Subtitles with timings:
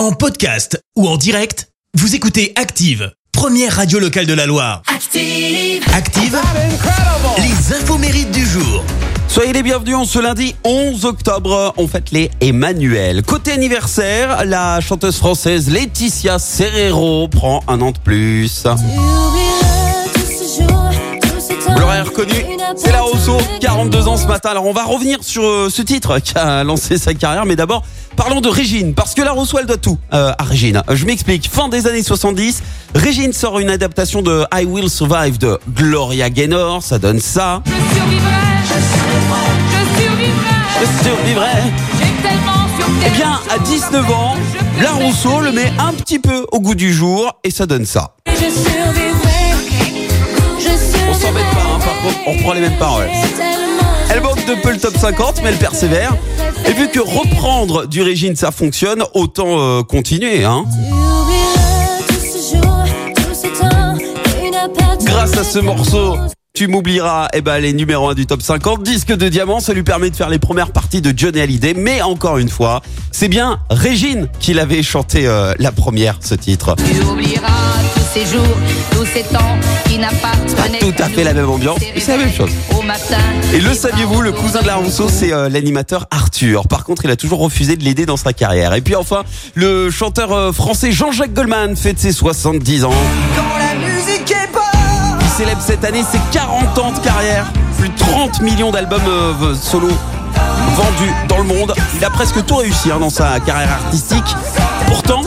[0.00, 4.80] En podcast ou en direct, vous écoutez Active, première radio locale de la Loire.
[4.86, 5.84] Active.
[5.92, 6.38] Active,
[7.36, 8.82] les infos mérites du jour.
[9.28, 11.74] Soyez les bienvenus en ce lundi 11 octobre.
[11.76, 13.22] On fête les Emmanuel.
[13.24, 18.64] Côté anniversaire, la chanteuse française Laetitia Serrero prend un an de plus.
[21.68, 22.34] Vous l'aurez reconnu,
[22.74, 24.48] c'est la Rousseau, 42 ans ce matin.
[24.48, 27.84] Alors on va revenir sur euh, ce titre qui a lancé sa carrière, mais d'abord
[28.20, 30.82] parlons de Régine, parce que la Rousseau elle doit tout euh, à Régine.
[30.92, 32.62] Je m'explique, fin des années 70,
[32.94, 37.62] Régine sort une adaptation de I Will Survive de Gloria Gaynor, ça donne ça.
[37.64, 38.30] Je survivrai.
[38.62, 40.50] Je survivrai.
[40.80, 41.46] Je survivrai.
[43.06, 44.36] Eh bien, à 19 ans,
[44.82, 48.16] la Rousseau le met un petit peu au goût du jour et ça donne ça.
[48.26, 49.54] Je survivrai.
[50.58, 50.68] Je
[51.08, 53.08] On s'embête pas, hein, par contre, on reprend les mêmes paroles.
[54.10, 56.14] Elle manque de peu le top 50, mais elle persévère.
[56.66, 60.44] Et vu que reprendre du Régine ça fonctionne, autant euh, continuer.
[60.44, 60.64] Hein.
[65.04, 66.16] Grâce à ce morceau,
[66.54, 68.82] tu m'oublieras, eh ben, les numéros 1 du top 50.
[68.82, 71.74] Disque de diamant, ça lui permet de faire les premières parties de Johnny Hallyday.
[71.74, 76.76] Mais encore une fois, c'est bien Régine qui l'avait chanté euh, la première, ce titre.
[78.12, 78.56] Tous ces jours,
[78.92, 82.50] tous ces temps qui n'appartenaient Tout à fait la même ambiance, c'est la même chose.
[82.76, 83.18] Au matin.
[83.54, 86.66] Et le saviez-vous, le cousin de la Rousseau, c'est euh, l'animateur Arthur.
[86.66, 88.74] Par contre, il a toujours refusé de l'aider dans sa carrière.
[88.74, 89.22] Et puis enfin,
[89.54, 92.90] le chanteur euh, français Jean-Jacques Goldman fête ses 70 ans.
[95.20, 97.52] Il célèbre cette année ses 40 ans de carrière.
[97.78, 99.88] Plus de 30 millions d'albums euh, solo
[101.28, 101.74] dans le monde.
[101.96, 104.36] Il a presque tout réussi hein, dans sa carrière artistique.
[104.86, 105.22] Pourtant,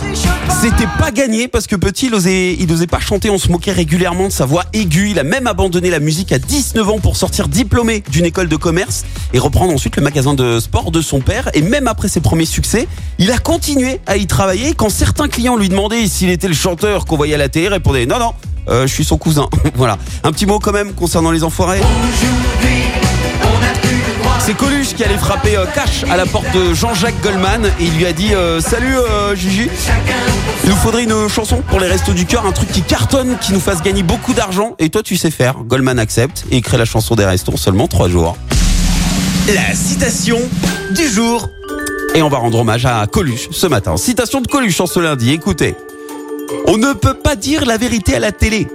[0.62, 3.30] c'était pas gagné parce que petit, il osait, il osait pas chanter.
[3.30, 5.12] On se moquait régulièrement de sa voix aiguë.
[5.12, 8.56] Il a même abandonné la musique à 19 ans pour sortir diplômé d'une école de
[8.56, 11.50] commerce et reprendre ensuite le magasin de sport de son père.
[11.54, 12.88] Et même après ses premiers succès,
[13.20, 14.74] il a continué à y travailler.
[14.74, 17.70] Quand certains clients lui demandaient s'il était le chanteur qu'on voyait à la télé, il
[17.70, 18.34] répondait non, non.
[18.70, 19.48] euh, je suis son cousin.
[19.76, 19.98] voilà.
[20.24, 21.82] Un petit mot quand même concernant les enfoirés.
[24.46, 27.96] C'est Coluche qui allait frapper euh, cash à la porte de Jean-Jacques Goldman et il
[27.96, 29.70] lui a dit euh, Salut euh, Gigi,
[30.66, 33.54] il nous faudrait une chanson pour les restos du cœur, un truc qui cartonne, qui
[33.54, 34.76] nous fasse gagner beaucoup d'argent.
[34.80, 35.64] Et toi tu sais faire.
[35.64, 38.36] Goldman accepte et crée la chanson des restos en seulement trois jours.
[39.48, 40.40] La citation
[40.92, 41.48] du jour.
[42.14, 43.96] Et on va rendre hommage à Coluche ce matin.
[43.96, 45.74] Citation de Coluche en ce lundi, écoutez.
[46.68, 48.68] On ne peut pas dire la vérité à la télé.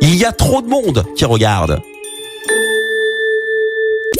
[0.00, 1.82] Il y a trop de monde qui regarde.